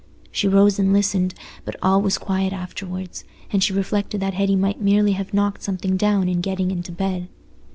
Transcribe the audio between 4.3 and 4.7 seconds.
Hetty